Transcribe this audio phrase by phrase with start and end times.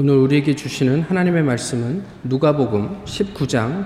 [0.00, 3.84] 오늘 우리에게 주시는 하나님의 말씀은 누가복음 19장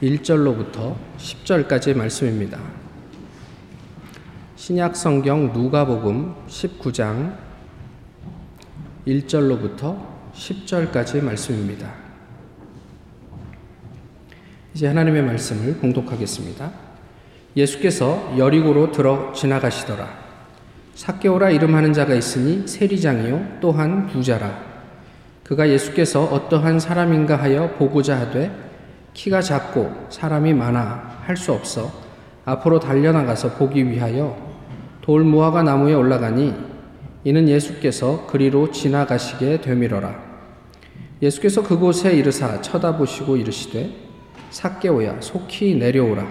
[0.00, 2.60] 1절로부터 10절까지의 말씀입니다.
[4.54, 7.36] 신약 성경 누가복음 19장
[9.04, 10.00] 1절로부터
[10.32, 11.92] 10절까지의 말씀입니다.
[14.74, 16.70] 이제 하나님의 말씀을 봉독하겠습니다.
[17.56, 20.08] 예수께서 여리고로 들어 지나가시더라.
[20.94, 24.65] 사개오라 이름하는 자가 있으니 세리장이요 또한 부자라.
[25.46, 28.50] 그가 예수께서 어떠한 사람인가 하여 보고자 하되
[29.14, 31.90] 키가 작고 사람이 많아 할 수 없어
[32.44, 34.36] 앞으로 달려나가서 보기 위하여
[35.02, 36.54] 돌 무화과 나무에 올라가니
[37.24, 40.14] 이는 예수께서 그리로 지나가시게 되밀어라.
[41.22, 43.90] 예수께서 그곳에 이르사 쳐다보시고 이르시되
[44.50, 46.26] 삭개오야 속히 내려오라.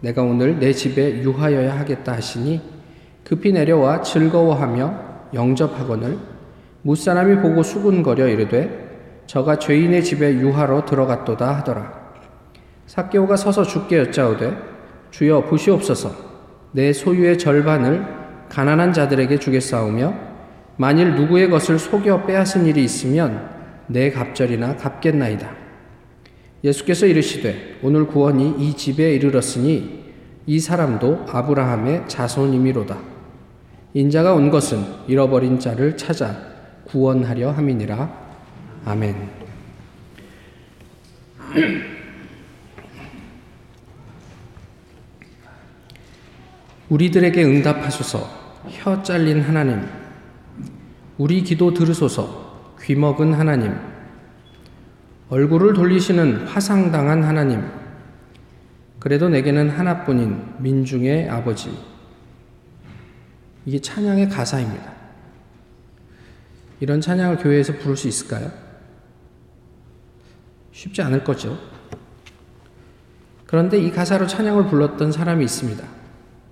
[0.00, 2.60] 내가 오늘 내 집에 유하여야 하겠다 하시니
[3.22, 6.35] 급히 내려와 즐거워하며 영접하거늘
[6.86, 11.92] 무사람이 보고 수군거려 이르되 저가 죄인의 집에 유하러 들어갔도다 하더라.
[12.86, 14.56] 사개오가 서서 죽게 여짜오되
[15.10, 16.14] 주여 보시옵소서
[16.70, 18.06] 내 소유의 절반을
[18.48, 20.14] 가난한 자들에게 주겠사오며
[20.76, 23.50] 만일 누구의 것을 속여 빼앗은 일이 있으면
[23.88, 25.56] 내 갑절이나 갚겠나이다.
[26.62, 30.04] 예수께서 이르시되 오늘 구원이 이 집에 이르렀으니
[30.46, 32.96] 이 사람도 아브라함의 자손이미로다.
[33.94, 34.78] 인자가 온 것은
[35.08, 36.55] 잃어버린 자를 찾아
[36.86, 38.26] 구원하려 함이니라.
[38.84, 39.30] 아멘.
[46.88, 48.46] 우리들에게 응답하소서.
[48.68, 49.86] 혀 잘린 하나님.
[51.18, 52.76] 우리 기도 들으소서.
[52.82, 53.74] 귀먹은 하나님.
[55.28, 57.64] 얼굴을 돌리시는 화상당한 하나님.
[59.00, 61.76] 그래도 내게는 하나뿐인 민중의 아버지.
[63.64, 64.95] 이게 찬양의 가사입니다.
[66.80, 68.50] 이런 찬양을 교회에서 부를 수 있을까요?
[70.72, 71.58] 쉽지 않을 거죠.
[73.46, 75.86] 그런데 이 가사로 찬양을 불렀던 사람이 있습니다.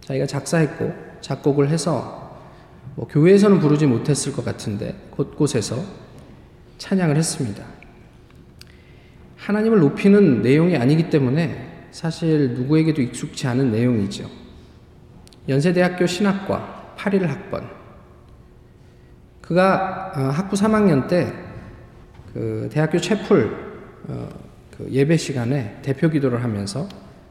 [0.00, 2.38] 자기가 작사했고 작곡을 해서
[2.94, 5.82] 뭐 교회에서는 부르지 못했을 것 같은데 곳곳에서
[6.78, 7.64] 찬양을 했습니다.
[9.36, 14.28] 하나님을 높이는 내용이 아니기 때문에 사실 누구에게도 익숙치 않은 내용이죠.
[15.48, 17.68] 연세대학교 신학과 8일 학번
[19.46, 21.44] 그가 어, 학부 3학년 때
[22.34, 23.56] 그 대학교 채플
[24.08, 24.28] 어,
[24.76, 26.88] 그 예배 시간에 대표 기도를 하면서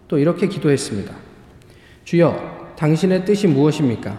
[0.08, 1.14] 또 이렇게 기도했습니다.
[2.06, 4.18] 주여, 당신의 뜻이 무엇입니까?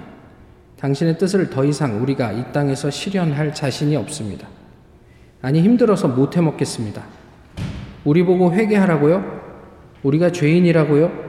[0.79, 4.47] 당신의 뜻을 더 이상 우리가 이 땅에서 실현할 자신이 없습니다.
[5.41, 7.03] 아니, 힘들어서 못 해 먹겠습니다.
[8.05, 9.41] 우리 보고 회개하라고요?
[10.03, 11.25] 우리가 죄인이라고요?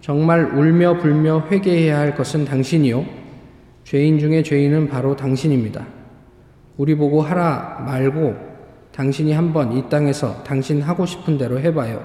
[0.00, 3.04] 정말 울며 불며 회개해야 할 것은 당신이요?
[3.84, 5.86] 죄인 중에 죄인은 바로 당신입니다.
[6.76, 8.34] 우리 보고 하라 말고
[8.92, 12.04] 당신이 한번 이 땅에서 당신 하고 싶은 대로 해봐요.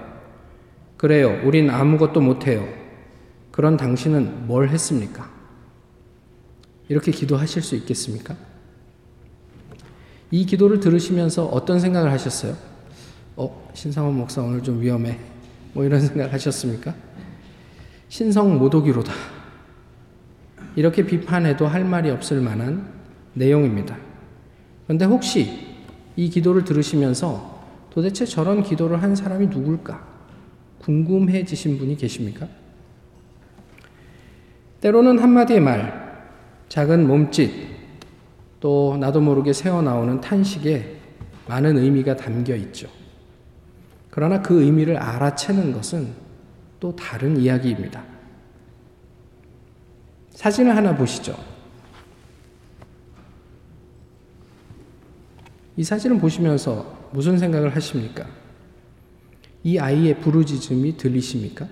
[0.98, 1.40] 그래요.
[1.44, 2.68] 우린 아무것도 못해요.
[3.52, 5.30] 그런 당신은 뭘 했습니까?
[6.90, 8.36] 이렇게 기도하실 수 있겠습니까?
[10.32, 12.56] 이 기도를 들으시면서 어떤 생각을 하셨어요?
[13.36, 15.18] 어, 신상원 목사 오늘 좀 위험해.
[15.74, 16.94] 뭐 이런 생각 하셨습니까?
[18.10, 19.39] 신성 모독이로다.
[20.80, 22.88] 이렇게 비판해도 할 말이 없을 만한
[23.34, 23.98] 내용입니다.
[24.86, 25.76] 그런데 혹시
[26.16, 30.08] 이 기도를 들으시면서 도대체 저런 기도를 한 사람이 누굴까?
[30.80, 32.48] 궁금해지신 분이 계십니까?
[34.80, 36.32] 때로는 한마디의 말,
[36.70, 37.52] 작은 몸짓,
[38.62, 40.96] 또 나도 모르게 새어나오는 탄식에
[41.50, 42.88] 많은 의미가 담겨 있죠.
[44.10, 46.14] 그러나 그 의미를 알아채는 것은
[46.80, 48.02] 또 다른 이야기입니다.
[50.40, 51.36] 사진을 하나 보시죠.
[55.76, 58.26] 이 사진을 보시면서 무슨 생각을 하십니까?
[59.66, 61.68] 이 아이의 부르짖음이 들리십니까?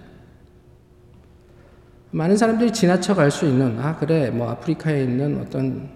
[2.11, 5.89] 많은 사람들이 지나쳐 갈 수 있는, 아, 그래, 뭐 아프리카에 있는 어떤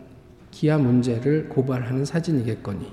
[0.50, 2.90] 기아 문제를 고발하는 사진이겠거니.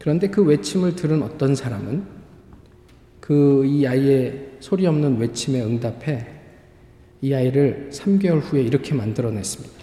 [0.00, 2.04] 그런데 그 외침을 들은 어떤 사람은
[3.20, 6.35] 그 이 아이의 소리 없는 외침에 응답해
[7.26, 9.74] 이 아이를 3개월 후에 이렇게 만들어냈습니다.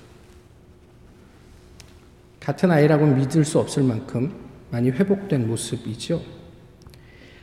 [2.40, 4.34] 같은 아이라고 믿을 수 없을 만큼
[4.72, 6.22] 많이 회복된 모습이죠.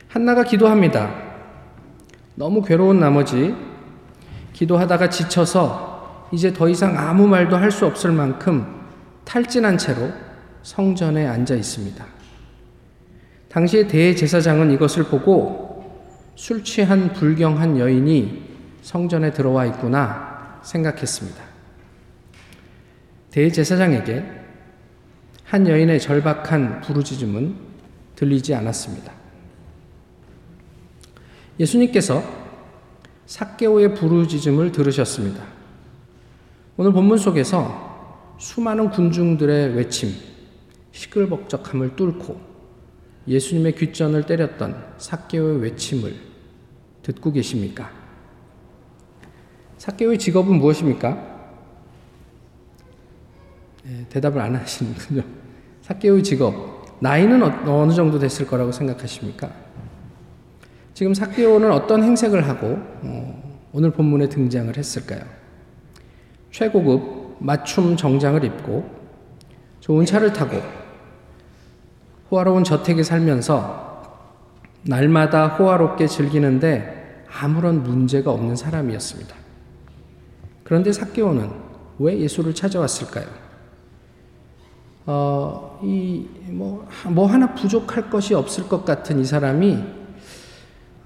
[0.07, 1.13] 한나가 기도합니다.
[2.33, 3.53] 너무 괴로운 나머지
[4.53, 8.65] 기도하다가 지쳐서 이제 더 이상 아무 말도 할 수 없을 만큼
[9.23, 10.09] 탈진한 채로
[10.63, 12.03] 성전에 앉아 있습니다.
[13.49, 16.01] 당시의 대제사장은 이것을 보고
[16.33, 18.50] 술 취한 불경한 여인이
[18.81, 21.43] 성전에 들어와 있구나 생각했습니다.
[23.31, 24.25] 대제사장에게
[25.45, 27.55] 한 여인의 절박한 부르짖음은
[28.15, 29.11] 들리지 않았습니다.
[31.59, 32.23] 예수님께서
[33.25, 35.43] 삭개오의 부르짖음을 들으셨습니다.
[36.77, 40.13] 오늘 본문 속에서 수많은 군중들의 외침,
[40.91, 42.39] 시끌벅적함을 뚫고
[43.27, 46.15] 예수님의 귓전을 때렸던 삭개오의 외침을
[47.03, 48.00] 듣고 계십니까?
[49.81, 51.17] 삭개오의 직업은 무엇입니까?
[53.83, 55.23] 네, 대답을 안 하시는군요.
[55.81, 56.53] 삭개오의 직업,
[56.99, 59.49] 나이는 어, 어느 정도 됐을 거라고 생각하십니까?
[60.93, 65.21] 지금 삭개오는 어떤 행색을 하고 어, 오늘 본문에 등장을 했을까요?
[66.51, 68.87] 최고급 맞춤 정장을 입고
[69.79, 70.61] 좋은 차를 타고
[72.29, 74.29] 호화로운 저택에 살면서
[74.83, 79.40] 날마다 호화롭게 즐기는데 아무런 문제가 없는 사람이었습니다.
[80.71, 81.49] 그런데 삭개오는
[81.99, 83.25] 왜 예수를 찾아왔을까요?
[85.05, 89.77] 어, 이, 뭐, 뭐 하나 부족할 것이 없을 것 같은 이 사람이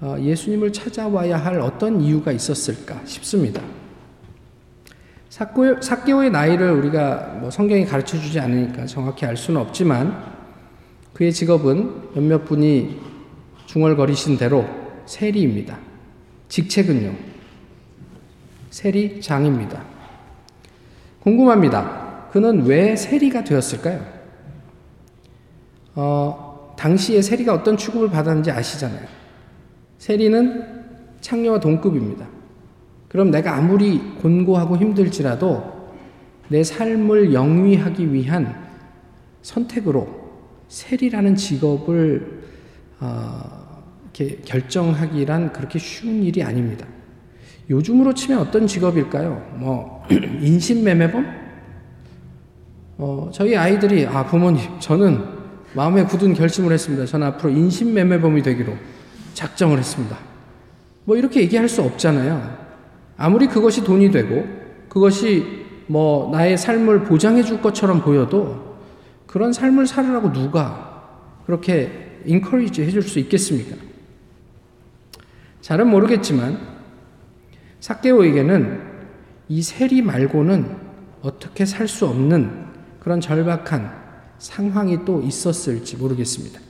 [0.02, 3.60] 어, 예수님을 찾아와야 할 어떤 이유가 있었을까 싶습니다.
[5.30, 10.32] 삭개오, 삭개오의 나이를 우리가 뭐 성경이 가르쳐 주지 않으니까 정확히 알 수는 없지만
[11.12, 13.00] 그의 직업은 몇몇 분이
[13.66, 14.64] 중얼거리신 대로
[15.06, 15.76] 세리입니다.
[16.50, 17.35] 직책은요.
[18.76, 19.82] 세리장입니다.
[21.20, 22.28] 궁금합니다.
[22.30, 24.04] 그는 왜 세리가 되었을까요?
[25.94, 29.06] 어, 당시에 세리가 어떤 취급을 받았는지 아시잖아요.
[29.96, 30.84] 세리는
[31.22, 32.26] 창녀와 동급입니다.
[33.08, 35.94] 그럼 내가 아무리 곤고하고 힘들지라도
[36.48, 38.66] 내 삶을 영위하기 위한
[39.40, 40.06] 선택으로
[40.68, 42.42] 세리라는 직업을
[43.00, 43.82] 어,
[44.12, 46.86] 이렇게 결정하기란 그렇게 쉬운 일이 아닙니다.
[47.68, 49.54] 요즘으로 치면 어떤 직업일까요?
[49.56, 51.46] 뭐 인신매매범?
[52.98, 55.22] 어, 저희 아이들이 아 부모님 저는
[55.74, 57.04] 마음에 굳은 결심을 했습니다.
[57.04, 58.72] 저는 앞으로 인신매매범이 되기로
[59.34, 60.16] 작정을 했습니다.
[61.04, 62.66] 뭐 이렇게 얘기할 수 없잖아요.
[63.16, 64.46] 아무리 그것이 돈이 되고
[64.88, 68.76] 그것이 뭐 나의 삶을 보장해 줄 것처럼 보여도
[69.26, 71.04] 그런 삶을 살으라고 누가
[71.44, 73.76] 그렇게 인커리지 해줄 수 있겠습니까?
[75.60, 76.75] 잘은 모르겠지만
[77.80, 78.80] 사케오에게는
[79.48, 80.76] 이 세리 말고는
[81.22, 82.66] 어떻게 살 수 없는
[83.00, 83.92] 그런 절박한
[84.38, 86.60] 상황이 또 있었을지 모르겠습니다.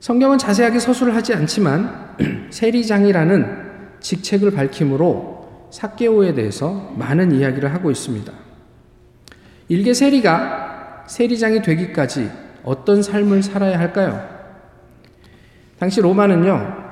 [0.00, 2.16] 성경은 자세하게 서술을 하지 않지만
[2.50, 3.64] 세리장이라는
[4.00, 8.32] 직책을 밝힘으로 사케오에 대해서 많은 이야기를 하고 있습니다.
[9.68, 12.30] 일개 세리가 세리장이 되기까지
[12.64, 14.28] 어떤 삶을 살아야 할까요?
[15.78, 16.83] 당시 로마는요,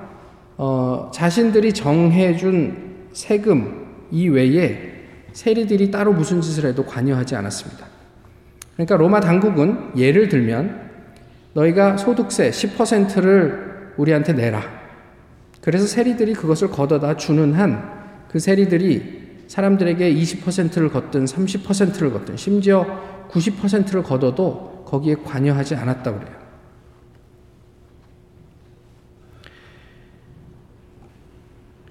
[0.64, 4.92] 어, 자신들이 정해준 세금 이외에
[5.32, 7.84] 세리들이 따로 무슨 짓을 해도 관여하지 않았습니다.
[8.74, 10.90] 그러니까 로마 당국은 예를 들면
[11.54, 14.62] 너희가 소득세 10%를 우리한테 내라.
[15.60, 22.86] 그래서 세리들이 그것을 걷어다 주는 한 그 세리들이 사람들에게 20%를 걷든 30%를 걷든 심지어
[23.30, 26.41] 90%를 걷어도 거기에 관여하지 않았다고 그래요.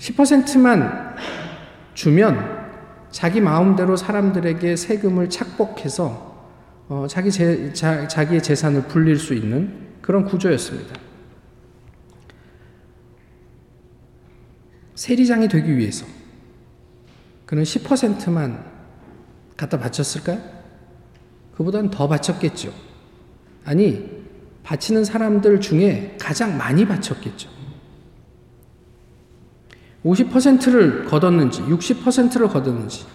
[0.01, 1.15] 10%만
[1.94, 2.59] 주면
[3.12, 6.31] 자기 마음대로 사람들에게 세금을 착복해서
[6.89, 10.96] 어, 자기 제, 자, 자기의 재산을 불릴 수 있는 그런 구조였습니다.
[14.96, 16.05] 세리장이 되기 위해서
[17.46, 18.65] 그는 10%만
[19.55, 20.41] 갖다 바쳤을까요?
[21.55, 22.74] 그보다는 더 바쳤겠죠.
[23.65, 24.10] 아니,
[24.63, 27.61] 바치는 사람들 중에 가장 많이 바쳤겠죠.
[30.05, 33.05] 50%를 걷었는지, 60%를 걷었는지,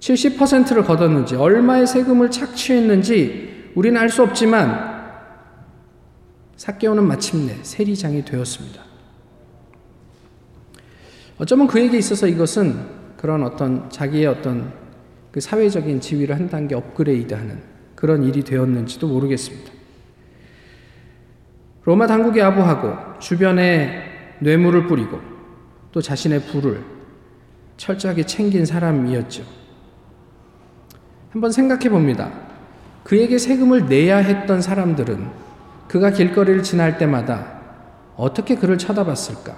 [0.00, 5.00] 70%를 걷었는지, 얼마의 세금을 착취했는지 우리는 알 수 없지만
[6.56, 8.82] 사개오는 마침내 세리장이 되었습니다.
[11.38, 14.72] 어쩌면 그에게 있어서 이것은 그런 어떤 자기의 어떤
[15.30, 17.62] 그 사회적인 지위를 한 단계 업그레이드하는
[17.94, 19.72] 그런 일이 되었는지도 모르겠습니다.
[21.84, 25.18] 로마 당국이 아부하고 주변에 뇌물을 뿌리고
[25.92, 26.84] 또 자신의 부를
[27.76, 29.44] 철저하게 챙긴 사람이었죠.
[31.30, 32.30] 한번 생각해 봅니다.
[33.04, 35.30] 그에게 세금을 내야 했던 사람들은
[35.88, 37.60] 그가 길거리를 지날 때마다
[38.16, 39.56] 어떻게 그를 쳐다봤을까?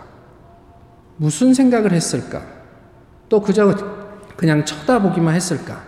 [1.17, 2.43] 무슨 생각을 했을까?
[3.29, 3.75] 또 그저
[4.37, 5.85] 그냥 쳐다보기만 했을까?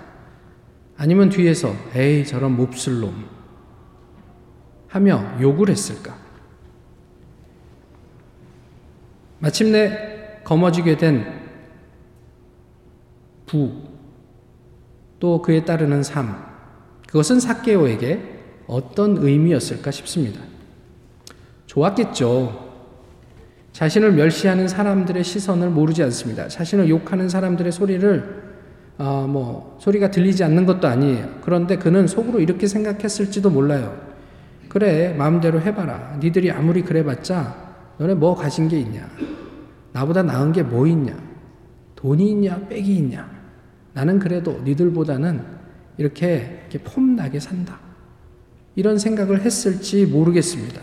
[0.97, 3.27] 아니면 뒤에서 에이 저런 몹쓸 놈
[4.89, 6.15] 하며 욕을 했을까?
[9.39, 10.14] 마침내
[10.45, 11.25] 거머쥐게 된
[13.47, 13.73] 부,
[15.19, 16.37] 또 그에 따르는 삶,
[17.09, 18.35] 그것은 사케오에게
[18.67, 20.41] 어떤 의미였을까 싶습니다.
[21.67, 22.65] 좋았겠죠.
[23.73, 26.49] 자신을 멸시하는 사람들의 시선을 모르지 않습니다.
[26.49, 28.45] 자신을 욕하는 사람들의 소리를
[28.97, 31.41] 어, 뭐 소리가 들리지 않는 것도 아니에요.
[31.41, 34.01] 그런데 그는 속으로 이렇게 생각했을지도 몰라요.
[34.69, 36.19] 그래 마음대로 해봐라.
[36.21, 37.57] 니들이 아무리 그래봤자
[37.99, 39.09] 너네 뭐 가진 게 있냐?
[39.95, 41.17] 나보다 나은 게 뭐 있냐?
[41.95, 42.59] 돈이 있냐?
[42.69, 43.31] 빽이 있냐?
[43.93, 45.41] 나는 그래도 니들보다는
[45.97, 47.79] 이렇게, 이렇게 폼나게 산다.
[48.75, 50.81] 이런 생각을 했을지 모르겠습니다.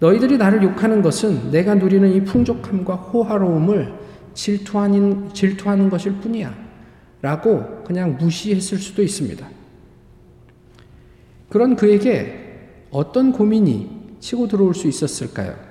[0.00, 3.94] 너희들이 나를 욕하는 것은 내가 누리는 이 풍족함과 호화로움을
[4.32, 6.54] 질투하는, 질투하는 것일 뿐이야.
[7.20, 9.46] 라고 그냥 무시했을 수도 있습니다.
[11.50, 15.65] 그런 그에게 어떤 고민이 치고 들어올 수 있었을까요?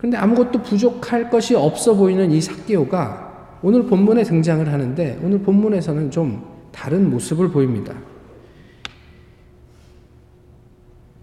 [0.00, 6.42] 그런데 아무것도 부족할 것이 없어 보이는 이 삭개오가 오늘 본문에 등장을 하는데 오늘 본문에서는 좀
[6.72, 7.94] 다른 모습을 보입니다.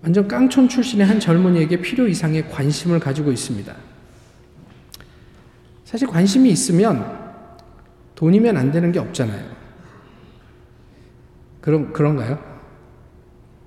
[0.03, 3.75] 완전 깡촌 출신의 한 젊은이에게 필요 이상의 관심을 가지고 있습니다.
[5.83, 7.17] 사실 관심이 있으면
[8.13, 9.43] 돈이면 안 되는 게 없잖아요.
[11.61, 12.37] 그런, 그런가요?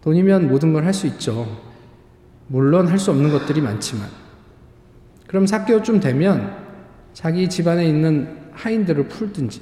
[0.03, 1.61] 돈이면 모든 걸 할 수 있죠.
[2.47, 4.09] 물론 할 수 없는 것들이 많지만.
[5.31, 6.57] 그럼 사개월쯤 되면
[7.13, 9.61] 자기 집안에 있는 하인들을 풀든지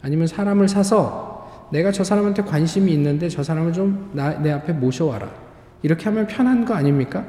[0.00, 5.28] 아니면 사람을 사서 내가 저 사람한테 관심이 있는데 저 사람을 좀 내 앞에 모셔와라.
[5.82, 7.22] 이렇게 하면 편한 거 아닙니까?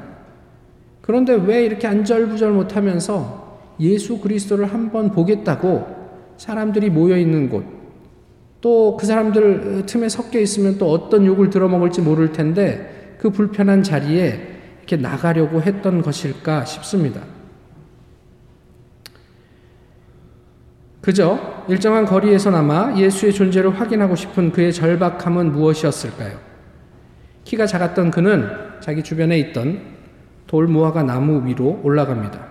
[1.02, 5.84] 그런데 왜 이렇게 안절부절 못하면서 예수 그리스도를 한번 보겠다고
[6.38, 7.62] 사람들이 모여 있는 곳,
[8.62, 14.40] 또 그 사람들 틈에 섞여 있으면 또 어떤 욕을 들어먹을지 모를 텐데 그 불편한 자리에
[14.78, 17.35] 이렇게 나가려고 했던 것일까 싶습니다.
[21.06, 26.36] 그저 일정한 거리에서나마 예수의 존재를 확인하고 싶은 그의 절박함은 무엇이었을까요?
[27.44, 29.82] 키가 작았던 그는 자기 주변에 있던
[30.48, 32.48] 돌 무화과 나무 위로 올라갑니다.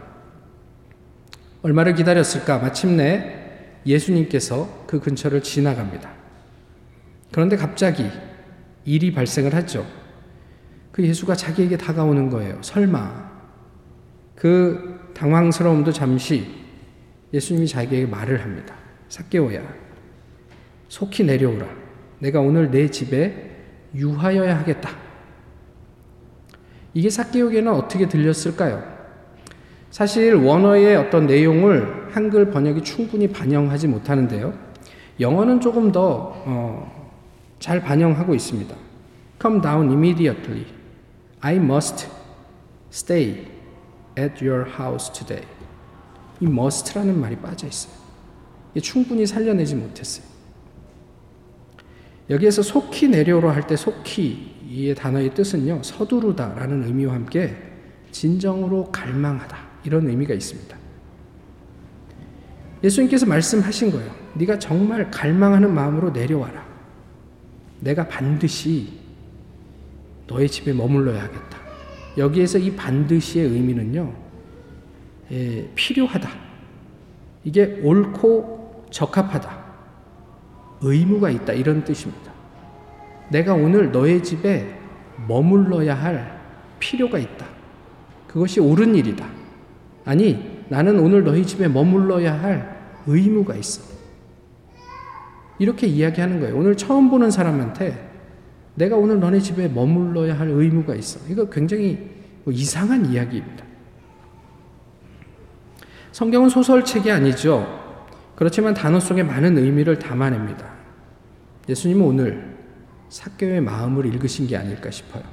[1.63, 2.59] 얼마를 기다렸을까?
[2.59, 6.09] 마침내 예수님께서 그 근처를 지나갑니다.
[7.33, 8.09] 그런데 갑자기
[8.85, 9.85] 일이 발생을 하죠.
[10.93, 12.57] 그 예수가 자기에게 다가오는 거예요.
[12.61, 13.31] 설마.
[14.33, 16.64] 그 당황스러움도 잠시
[17.35, 18.73] 예수님이 자기에게 말을 합니다.
[19.09, 19.61] 삭개오야,
[20.87, 21.67] 속히 내려오라.
[22.19, 23.51] 내가 오늘 내 집에
[23.93, 24.89] 유하여야 하겠다.
[26.93, 28.95] 이게 사개옥에는 어떻게 들렸을까요?
[29.91, 34.53] 사실 원어의 어떤 내용을 한글 번역이 충분히 반영하지 못하는데요.
[35.19, 38.75] 영어는 조금 더잘 어, 반영하고 있습니다.
[39.41, 40.65] Come down immediately.
[41.41, 42.07] I must
[42.91, 43.45] stay
[44.17, 45.43] at your house today.
[46.41, 47.93] 이 must라는 말이 빠져 있어요.
[48.81, 50.25] 충분히 살려내지 못했어요.
[52.29, 57.55] 여기에서 속히 내려오라 할 때 속히 이 단어의 뜻은요 서두르다라는 의미와 함께
[58.11, 60.75] 진정으로 갈망하다 이런 의미가 있습니다.
[62.83, 64.11] 예수님께서 말씀하신 거예요.
[64.35, 66.65] 네가 정말 갈망하는 마음으로 내려와라.
[67.79, 68.89] 내가 반드시
[70.27, 71.57] 너의 집에 머물러야 하겠다.
[72.17, 74.24] 여기에서 이 반드시의 의미는요, 예,
[75.75, 76.29] 필요하다.
[77.43, 79.65] 이게 옳고 적합하다.
[80.81, 82.31] 의무가 있다 이런 뜻입니다.
[83.29, 84.77] 내가 오늘 너의 집에
[85.27, 86.39] 머물러야 할
[86.79, 87.45] 필요가 있다.
[88.27, 89.27] 그것이 옳은 일이다.
[90.03, 92.75] 아니, 나는 오늘 너희 집에 머물러야 할
[93.07, 93.95] 의무가 있어.
[95.57, 96.57] 이렇게 이야기하는 거예요.
[96.57, 98.11] 오늘 처음 보는 사람한테
[98.75, 101.19] 내가 오늘 너네 집에 머물러야 할 의무가 있어.
[101.31, 102.09] 이거 굉장히
[102.43, 103.63] 뭐 이상한 이야기입니다.
[106.15, 107.67] 성경은 소설책이 아니죠.
[108.37, 110.73] 그렇지만 단어 속에 많은 의미를 담아냅니다.
[111.67, 112.57] 예수님은 오늘
[113.09, 115.23] 사개의 마음을 읽으신 게 아닐까 싶어요.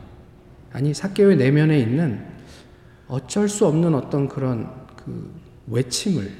[0.72, 2.26] 아니, 사개의 내면에 있는
[3.06, 5.32] 어쩔 수 없는 어떤 그런 그
[5.68, 6.32] 외침을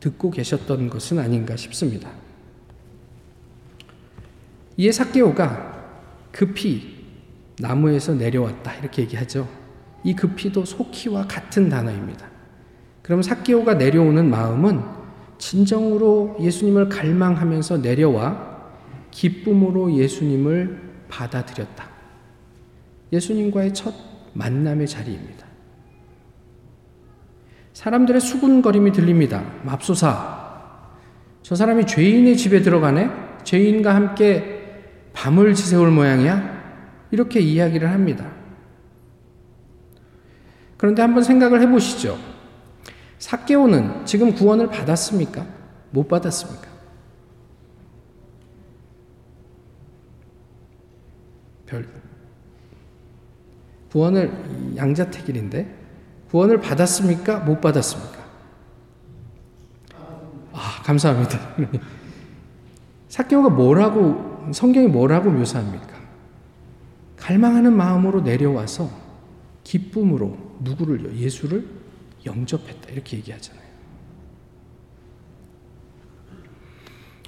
[0.00, 2.10] 듣고 계셨던 것은 아닌가 싶습니다.
[4.78, 5.90] 이에 사개오가
[6.32, 7.04] 급히
[7.58, 9.46] 나무에서 내려왔다 이렇게 얘기하죠.
[10.04, 12.33] 이 급히도 속히와 같은 단어입니다.
[13.04, 14.80] 그럼 사개오가 내려오는 마음은
[15.36, 18.62] 진정으로 예수님을 갈망하면서 내려와
[19.10, 20.80] 기쁨으로 예수님을
[21.10, 21.86] 받아들였다.
[23.12, 23.94] 예수님과의 첫
[24.32, 25.46] 만남의 자리입니다.
[27.74, 29.44] 사람들의 수군거림이 들립니다.
[29.64, 30.42] 맙소사.
[31.42, 33.10] 저 사람이 죄인의 집에 들어가네?
[33.44, 34.82] 죄인과 함께
[35.12, 36.54] 밤을 지새울 모양이야?
[37.10, 38.32] 이렇게 이야기를 합니다.
[40.78, 42.33] 그런데 한번 생각을 해보시죠.
[43.24, 45.46] 사개오는 지금 구원을 받았습니까?
[45.92, 46.68] 못 받았습니까?
[51.64, 51.88] 별
[53.90, 55.74] 구원을 양자택일인데
[56.28, 57.38] 구원을 받았습니까?
[57.38, 58.18] 못 받았습니까?
[60.52, 61.38] 아, 감사합니다.
[63.08, 65.94] 사개오가 뭐라고 성경이 뭐라고 묘사합니까?
[67.16, 68.90] 갈망하는 마음으로 내려와서
[69.62, 71.83] 기쁨으로 누구를 예수를
[72.26, 73.64] 영접했다 이렇게 얘기하잖아요.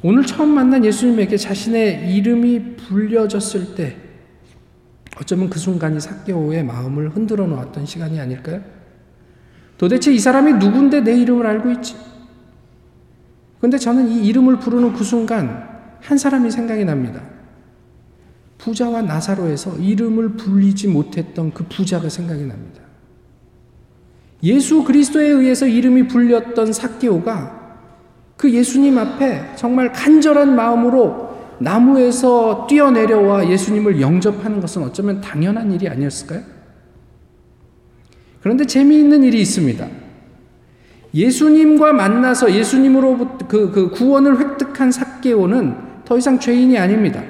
[0.03, 3.97] 오늘 처음 만난 예수님에게 자신의 이름이 불려졌을 때
[5.21, 8.63] 어쩌면 그 순간이 사개오의 마음을 흔들어 놓았던 시간이 아닐까요?
[9.79, 11.97] 도대체 이 사람이 누군데 내 이름을 알고 있지?
[13.61, 15.67] 근데 저는 이 이름을 부르는 그 순간
[16.01, 17.23] 한 사람이 생각이 납니다.
[18.59, 22.86] 부자와 나사로에서 이름을 불리지 못했던 그 부자가 생각이 납니다.
[24.43, 27.57] 예수 그리스도에 의해서 이름이 불렸던 사개오가
[28.37, 36.43] 그 예수님 앞에 정말 간절한 마음으로 나무에서 뛰어내려와 예수님을 영접하는 것은 어쩌면 당연한 일이 아니었을까요?
[38.43, 39.89] 그런데 재미있는 일이 있습니다.
[41.15, 47.23] 예수님과 만나서 예수님으로부터 그, 그 구원을 획득한 삭개오는 더 이상 죄인이 아닙니다.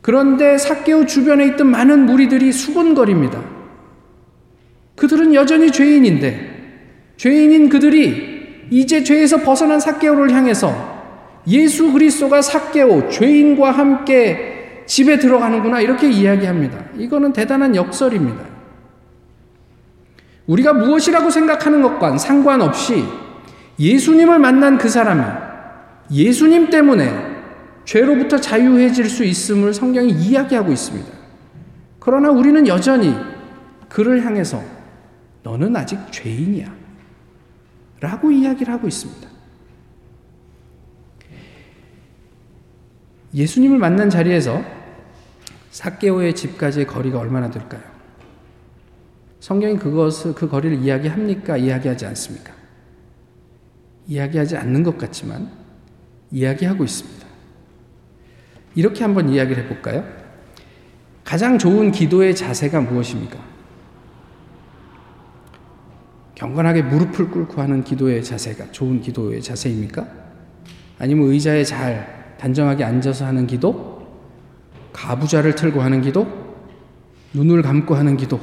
[0.00, 3.55] 그런데 삭개오 주변에 있던 많은 무리들이 수군거립니다.
[4.96, 6.56] 그들은 여전히 죄인인데
[7.16, 10.96] 죄인인 그들이 이제 죄에서 벗어난 삭개오를 향해서
[11.48, 16.84] 예수 그리스도가 삭개오 죄인과 함께 집에 들어가는구나 이렇게 이야기합니다.
[16.96, 18.44] 이거는 대단한 역설입니다.
[20.46, 23.04] 우리가 무엇이라고 생각하는 것과 상관없이
[23.78, 25.22] 예수님을 만난 그 사람이
[26.10, 27.36] 예수님 때문에
[27.84, 31.08] 죄로부터 자유해질 수 있음을 성경이 이야기하고 있습니다.
[31.98, 33.14] 그러나 우리는 여전히
[33.88, 34.75] 그를 향해서
[35.46, 36.74] 너는 아직 죄인이야.
[38.00, 39.28] 라고 이야기를 하고 있습니다.
[43.32, 44.60] 예수님을 만난 자리에서
[45.70, 47.82] 사개오의 집까지의 거리가 얼마나 될까요?
[49.38, 51.56] 성경이 그것을 그 거리를 이야기합니까?
[51.56, 52.52] 이야기하지 않습니까?
[54.08, 55.48] 이야기하지 않는 것 같지만
[56.32, 57.24] 이야기하고 있습니다.
[58.74, 60.04] 이렇게 한번 이야기를 해볼까요?
[61.22, 63.55] 가장 좋은 기도의 자세가 무엇입니까?
[66.36, 70.06] 경건하게 무릎을 꿇고 하는 기도의 자세가 좋은 기도의 자세입니까?
[70.98, 74.06] 아니면 의자에 잘 단정하게 앉아서 하는 기도?
[74.92, 76.26] 가부좌를 틀고 하는 기도?
[77.32, 78.38] 눈을 감고 하는 기도?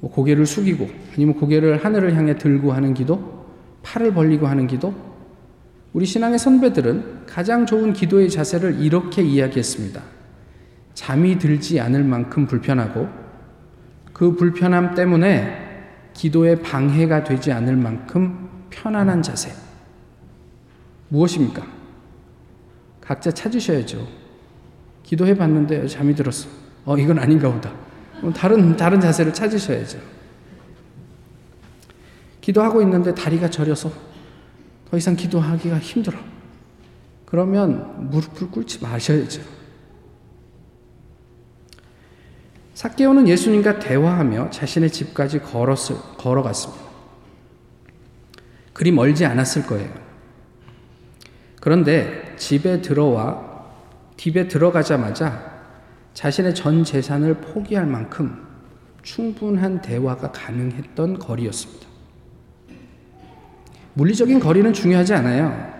[0.00, 3.46] 뭐 고개를 숙이고 아니면 고개를 하늘을 향해 들고 하는 기도?
[3.84, 4.92] 팔을 벌리고 하는 기도?
[5.92, 10.02] 우리 신앙의 선배들은 가장 좋은 기도의 자세를 이렇게 이야기했습니다.
[10.94, 13.08] 잠이 들지 않을 만큼 불편하고
[14.12, 15.65] 그 불편함 때문에
[16.16, 19.52] 기도에 방해가 되지 않을 만큼 편안한 자세.
[21.08, 21.62] 무엇입니까?
[23.02, 24.08] 각자 찾으셔야죠.
[25.02, 26.48] 기도해 봤는데 잠이 들었어.
[26.86, 27.72] 어, 이건 아닌가 보다.
[28.34, 29.98] 다른, 다른 자세를 찾으셔야죠.
[32.40, 33.92] 기도하고 있는데 다리가 저려서
[34.90, 36.18] 더 이상 기도하기가 힘들어.
[37.26, 39.42] 그러면 무릎을 꿇지 마셔야죠.
[42.76, 46.84] 사개오는 예수님과 대화하며 자신의 집까지 걸었을, 걸어갔습니다.
[48.74, 49.88] 그리 멀지 않았을 거예요.
[51.58, 53.64] 그런데 집에 들어와
[54.18, 55.54] 집에 들어가자마자
[56.12, 58.46] 자신의 전 재산을 포기할 만큼
[59.02, 61.86] 충분한 대화가 가능했던 거리였습니다.
[63.94, 65.74] 물리적인 거리는 중요하지 않아요.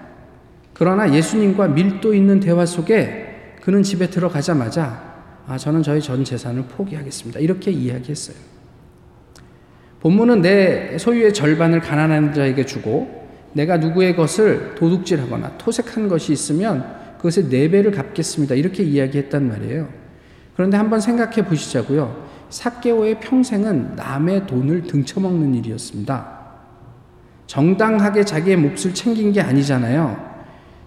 [0.72, 5.05] 그러나 예수님과 밀도 있는 대화 속에 그는 집에 들어가자마자
[5.46, 7.40] 아, 저는 저희 전 재산을 포기하겠습니다.
[7.40, 8.36] 이렇게 이야기했어요.
[10.00, 16.84] 본문은 내 소유의 절반을 가난한 자에게 주고 내가 누구의 것을 도둑질하거나 토색한 것이 있으면
[17.18, 18.54] 그것의 네 배를 갚겠습니다.
[18.54, 19.88] 이렇게 이야기했단 말이에요.
[20.54, 22.26] 그런데 한번 생각해 보시자고요.
[22.50, 26.36] 사개오의 평생은 남의 돈을 등쳐먹는 일이었습니다.
[27.46, 30.34] 정당하게 자기의 몫을 챙긴 게 아니잖아요.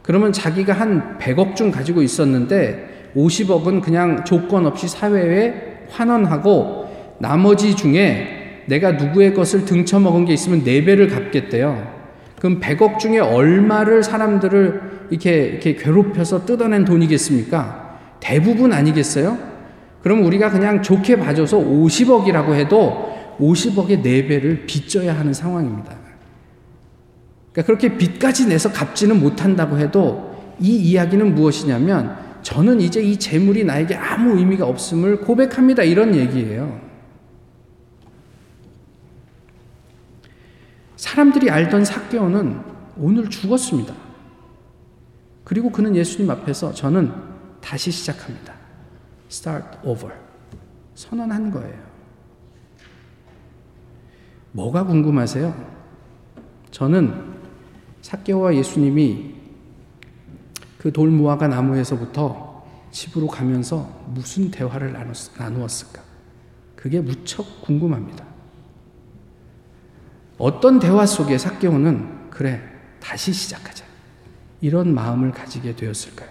[0.01, 8.63] 그러면 자기가 한 100억 중 가지고 있었는데 50억은 그냥 조건 없이 사회에 환원하고 나머지 중에
[8.67, 11.99] 내가 누구의 것을 등쳐먹은 게 있으면 4배를 갚겠대요.
[12.39, 17.97] 그럼 100억 중에 얼마를 사람들을 이렇게, 이렇게 괴롭혀서 뜯어낸 돈이겠습니까?
[18.19, 19.37] 대부분 아니겠어요?
[20.01, 25.97] 그럼 우리가 그냥 좋게 봐줘서 50억이라고 해도 50억의 4배를 빚져야 하는 상황입니다.
[27.51, 33.95] 그러니까 그렇게 빚까지 내서 갚지는 못한다고 해도 이 이야기는 무엇이냐면 저는 이제 이 재물이 나에게
[33.95, 35.83] 아무 의미가 없음을 고백합니다.
[35.83, 36.79] 이런 얘기예요.
[40.95, 42.61] 사람들이 알던 사개오는
[42.97, 43.93] 오늘 죽었습니다.
[45.43, 47.11] 그리고 그는 예수님 앞에서 저는
[47.61, 48.53] 다시 시작합니다.
[49.29, 50.15] start over.
[50.95, 51.89] 선언한 거예요.
[54.51, 55.79] 뭐가 궁금하세요?
[56.71, 57.13] 저는
[58.01, 59.38] 사개와 예수님이
[60.79, 64.93] 그 돌무화과 나무에서부터 집으로 가면서 무슨 대화를
[65.37, 66.01] 나누었을까?
[66.75, 68.25] 그게 무척 궁금합니다.
[70.37, 72.61] 어떤 대화 속에 사개오는 그래
[73.01, 73.83] 다시 시작하자
[74.61, 76.29] 이런 마음을 가지게 되었을까요?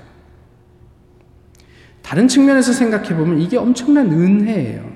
[2.00, 4.90] 다른 측면에서 생각해 보면 이게 엄청난 은혜예요.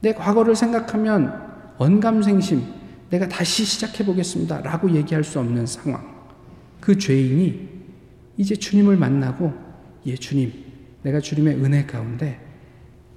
[0.00, 2.62] 내 과거를 생각하면 언감생심,
[3.08, 4.60] 내가 다시 시작해 보겠습니다.
[4.60, 6.20] 라고 얘기할 수 없는 상황.
[6.80, 7.79] 그 죄인이
[8.40, 9.52] 이제 주님을 만나고,
[10.06, 10.50] 예, 주님,
[11.02, 12.40] 내가 주님의 은혜 가운데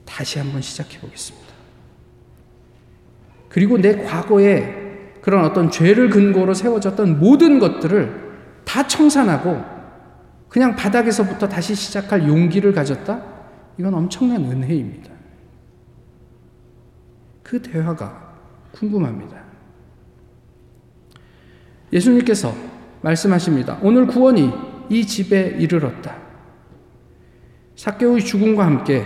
[0.04, 1.48] 다시 한번 시작해 보겠습니다.
[3.48, 8.34] 그리고 내 과거에 그런 어떤 죄를 근거로 세워졌던 모든 것들을
[8.66, 9.64] 다 청산하고
[10.50, 13.24] 그냥 바닥에서부터 다시 시작할 용기를 가졌다?
[13.78, 15.10] 이건 엄청난 은혜입니다.
[17.44, 18.36] 그 대화가
[18.74, 19.42] 궁금합니다.
[21.94, 22.54] 예수님께서
[23.02, 23.80] 말씀하십니다.
[23.82, 26.16] 오늘 구원이 이 집에 이르렀다.
[27.76, 29.06] 사개오의 죽음과 함께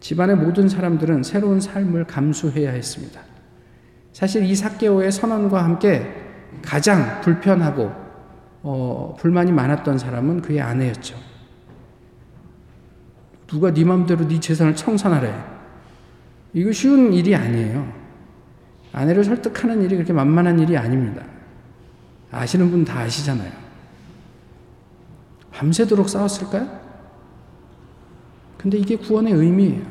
[0.00, 3.20] 집안의 모든 사람들은 새로운 삶을 감수해야 했습니다.
[4.12, 6.06] 사실 이 사개오의 선언과 함께
[6.62, 7.90] 가장 불편하고
[8.62, 11.16] 어, 불만이 많았던 사람은 그의 아내였죠.
[13.46, 15.34] 누가 네 맘대로 네 재산을 청산하래.
[16.52, 17.90] 이거 쉬운 일이 아니에요.
[18.92, 21.24] 아내를 설득하는 일이 그렇게 만만한 일이 아닙니다.
[22.30, 23.69] 아시는 분 다 아시잖아요.
[25.60, 26.80] 밤새도록 싸웠을까요?
[28.56, 29.84] 근데 이게 구원의 의미예요.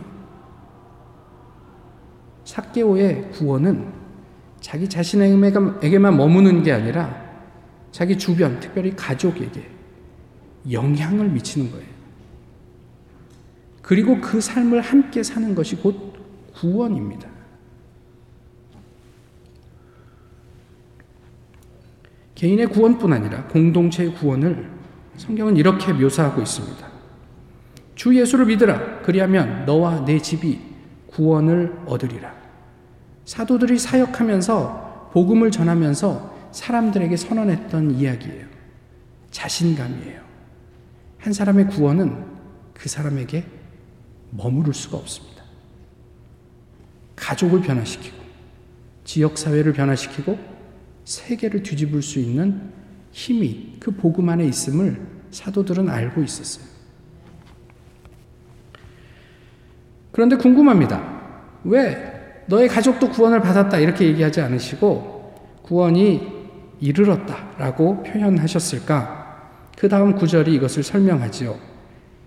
[2.43, 3.93] 사개오의 구원은
[4.61, 7.23] 자기 자신에게만 머무는 게 아니라
[7.91, 9.69] 자기 주변, 특별히 가족에게
[10.71, 11.87] 영향을 미치는 거예요.
[13.83, 16.15] 그리고 그 삶을 함께 사는 것이 곧
[16.55, 17.29] 구원입니다.
[22.33, 24.78] 개인의 구원뿐 아니라 공동체의 구원을
[25.19, 26.87] 성경은 이렇게 묘사하고 있습니다.
[27.93, 29.01] 주 예수를 믿으라.
[29.01, 30.61] 그리하면 너와 내 집이
[31.07, 32.33] 구원을 얻으리라.
[33.25, 38.47] 사도들이 사역하면서 복음을 전하면서 사람들에게 선언했던 이야기예요.
[39.29, 40.21] 자신감이에요.
[41.17, 42.25] 한 사람의 구원은
[42.73, 43.45] 그 사람에게
[44.31, 45.43] 머무를 수가 없습니다.
[47.17, 48.15] 가족을 변화시키고,
[49.03, 50.39] 지역사회를 변화시키고,
[51.03, 52.78] 세계를 뒤집을 수 있는
[53.19, 54.97] 힘이 그 복음 안에 있음을
[55.31, 56.65] 사도들은 알고 있었어요.
[60.13, 61.19] 그런데 궁금합니다.
[61.65, 66.27] 왜 너의 가족도 구원을 받았다 이렇게 얘기하지 않으시고 구원이
[66.79, 69.67] 이르렀다라고 표현하셨을까?
[69.77, 71.59] 그 다음 구절이 이것을 설명하지요.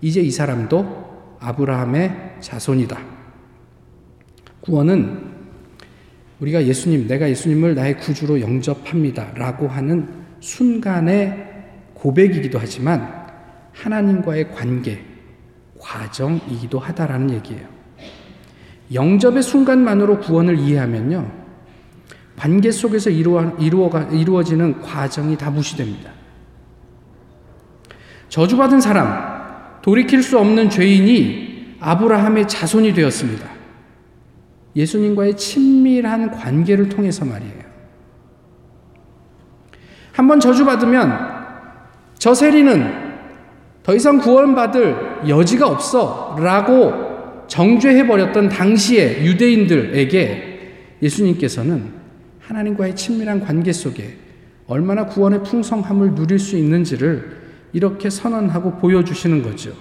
[0.01, 2.99] 이제 이 사람도 아브라함의 자손이다.
[4.61, 5.33] 구원은
[6.39, 9.33] 우리가 예수님, 내가 예수님을 나의 구주로 영접합니다.
[9.33, 11.51] 라고 하는 순간의
[11.93, 13.23] 고백이기도 하지만
[13.71, 15.01] 하나님과의 관계,
[15.79, 17.65] 과정이기도 하다라는 얘기예요.
[18.93, 21.31] 영접의 순간만으로 구원을 이해하면요.
[22.35, 26.11] 관계 속에서 이루어, 이루어, 이루어지는 과정이 다 무시됩니다.
[28.27, 33.49] 저주받은 사람, 돌이킬 수 없는 죄인이 아브라함의 자손이 되었습니다.
[34.75, 37.72] 예수님과의 친밀한 관계를 통해서 말이에요.
[40.13, 41.11] 한번 저주받으면
[42.17, 43.03] 저 세리는
[43.81, 51.91] 더 이상 구원받을 여지가 없어 라고 정죄해버렸던 당시의 유대인들에게 예수님께서는
[52.39, 54.17] 하나님과의 친밀한 관계 속에
[54.67, 57.41] 얼마나 구원의 풍성함을 누릴 수 있는지를
[57.73, 59.73] 이렇게 선언하고 보여주시는 거죠.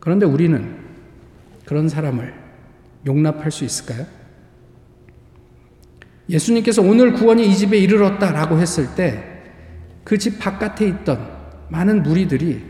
[0.00, 0.76] 그런데 우리는
[1.64, 2.34] 그런 사람을
[3.06, 4.06] 용납할 수 있을까요?
[6.28, 9.36] 예수님께서 오늘 구원이 이 집에 이르렀다라고 했을 때
[10.06, 11.18] 그 집 바깥에 있던
[11.68, 12.62] 많은 무리들이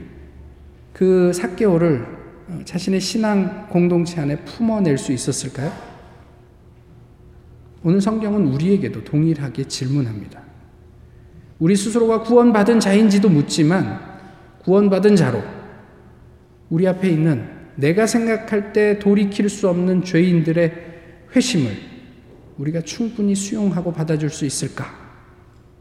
[0.95, 2.07] 그 사개오를
[2.65, 5.71] 자신의 신앙 공동체 안에 품어낼 수 있었을까요?
[7.83, 10.41] 오늘 성경은 우리에게도 동일하게 질문합니다.
[11.59, 14.01] 우리 스스로가 구원받은 자인지도 묻지만
[14.61, 15.43] 구원받은 자로
[16.71, 20.73] 우리 앞에 있는 내가 생각할 때 돌이킬 수 없는 죄인들의
[21.37, 21.71] 회심을
[22.59, 24.87] 우리가 충분히 수용하고 받아줄 수 있을까?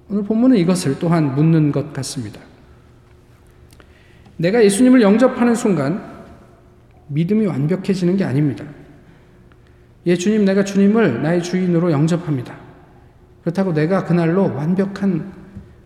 [0.09, 2.39] 오늘 본문은 이것을 또한 묻는 것 같습니다.
[4.37, 6.15] 내가 예수님을 영접하는 순간
[7.07, 8.65] 믿음이 완벽해지는 게 아닙니다.
[10.05, 12.55] 예, 주님, 내가 주님을 나의 주인으로 영접합니다.
[13.41, 15.33] 그렇다고 내가 그날로 완벽한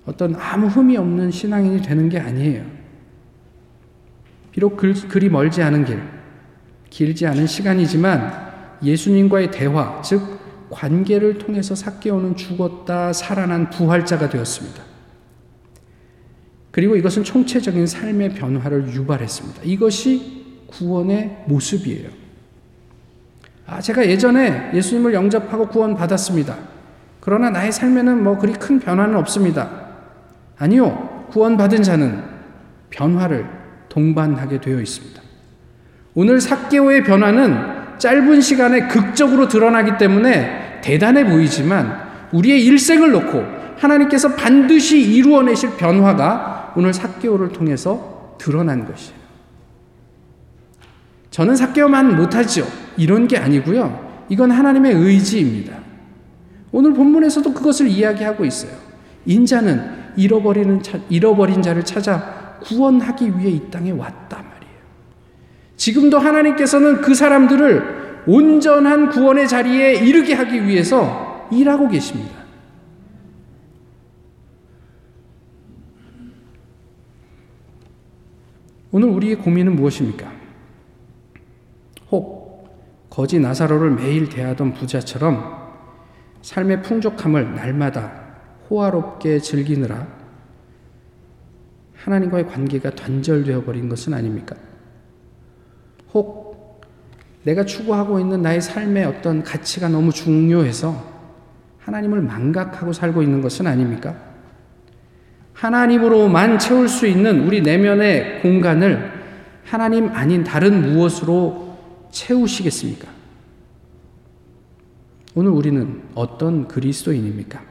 [0.06, 2.66] 어떤 아무 흠이 없는 신앙인이 되는 게 아니에요.
[4.52, 6.02] 비록 글, 그리 멀지 않은 길,
[6.90, 8.50] 길지 않은 시간이지만
[8.82, 10.39] 예수님과의 대화, 즉
[10.70, 14.84] 관계를 통해서 삭개오는 죽었다 살아난 부활자가 되었습니다.
[16.72, 19.62] 그리고 이것은 총체적인 삶의 변화를 유발했습니다.
[19.64, 22.10] 이것이 구원의 모습이에요.
[23.66, 26.58] 아, 제가 예전에 예수님을 영접하고 구원받았습니다.
[27.20, 29.70] 그러나 나의 삶에는 뭐 그리 큰 변화는 없습니다.
[30.58, 31.28] 아니요.
[31.32, 32.24] 구원받은 자는
[32.90, 33.46] 변화를
[33.90, 35.22] 동반하게 되어 있습니다.
[36.16, 43.44] 오늘 삭개오의 변화는 짧은 시간에 극적으로 드러나기 때문에 대단해 보이지만 우리의 일생을 놓고
[43.78, 49.20] 하나님께서 반드시 이루어내실 변화가 오늘 삭개오를 통해서 드러난 것이에요.
[51.30, 52.66] 저는 삭개오만 못하죠.
[52.98, 54.26] 이런 게 아니고요.
[54.30, 55.78] 이건 하나님의 의지입니다.
[56.72, 58.72] 오늘 본문에서도 그것을 이야기하고 있어요.
[59.26, 64.39] 인자는 잃어버리는 잃어버린 자를 찾아 구원하기 위해 이 땅에 말이에요.
[65.80, 72.38] 지금도 하나님께서는 그 사람들을 온전한 구원의 자리에 이르게 하기 위해서 일하고 계십니다.
[78.92, 80.30] 오늘 우리의 고민은 무엇입니까?
[82.12, 82.68] 혹
[83.10, 85.60] 거지 나사로를 매일 대하던 부자처럼
[86.42, 88.36] 삶의 풍족함을 날마다
[88.70, 90.08] 호화롭게 즐기느라
[91.96, 94.56] 하나님과의 관계가 단절되어 버린 것은 아닙니까?
[96.14, 96.50] 혹
[97.44, 101.20] 내가 추구하고 있는 나의 삶의 어떤 가치가 너무 중요해서
[101.80, 104.16] 하나님을 망각하고 살고 있는 것은 아닙니까?
[105.54, 109.12] 하나님으로만 채울 수 있는 우리 내면의 공간을
[109.66, 111.78] 하나님 아닌 다른 무엇으로
[112.12, 113.08] 채우시겠습니까?
[115.36, 117.62] 오늘 우리는 어떤 그리스도인입니까?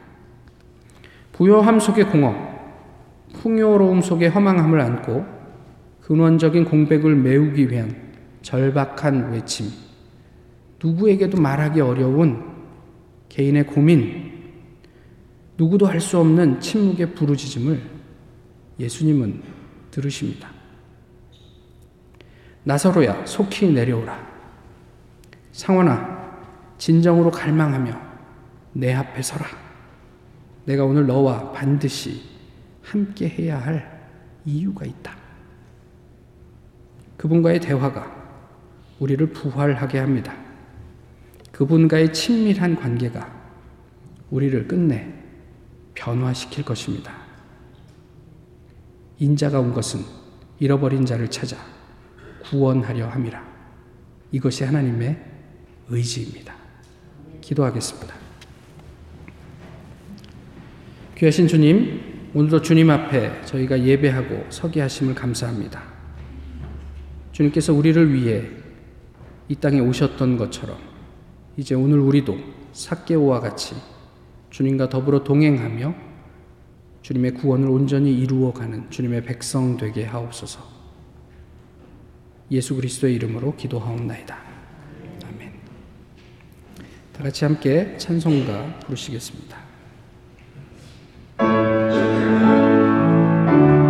[1.33, 2.35] 부요함 속의 공허,
[3.35, 5.25] 풍요로움 속의 허망함을 안고
[6.03, 8.08] 근원적인 공백을 메우기 위한
[8.49, 9.71] 절박한 외침,
[10.83, 12.43] 누구에게도 말하기 어려운
[13.29, 14.33] 개인의 고민,
[15.59, 17.79] 누구도 할 수 없는 침묵의 부르짖음을
[18.79, 19.43] 예수님은
[19.91, 20.51] 들으십니다.
[22.65, 24.19] 나서로야 속히 내려오라.
[25.53, 26.39] 상원아
[26.79, 28.01] 진정으로 갈망하며
[28.73, 29.47] 내 앞에 서라.
[30.65, 32.23] 내가 오늘 너와 반드시
[32.83, 34.09] 함께 해야 할
[34.47, 35.15] 이유가 있다.
[37.19, 38.18] 그분과의 대화가
[38.99, 40.35] 우리를 부활하게 합니다.
[41.53, 43.37] 그분과의 친밀한 관계가
[44.31, 45.13] 우리를 끝내
[45.95, 47.13] 변화시킬 것입니다.
[49.19, 50.01] 인자가 온 것은
[50.61, 51.57] 잃어버린 자를 찾아
[52.45, 53.45] 구원하려 함이라.
[54.31, 55.19] 이것이 하나님의
[55.89, 56.55] 의지입니다.
[57.41, 58.15] 기도하겠습니다.
[61.17, 65.83] 귀하신 주님, 오늘도 주님 앞에 저희가 예배하고 서게 하심을 감사합니다.
[67.33, 68.58] 주님께서 우리를 위해
[69.49, 70.79] 이 땅에 오셨던 것처럼
[71.57, 72.37] 이제 오늘 우리도
[72.73, 73.75] 삭개오와 같이
[74.51, 75.95] 주님과 더불어 동행하며
[77.03, 80.61] 주님의 구원을 온전히 이루어가는 주님의 백성 되게 하옵소서.
[82.51, 84.49] 예수 그리스도의 이름으로 기도하옵나이다.
[87.19, 89.68] 다 같이 함께 찬송가 부르시겠습니다.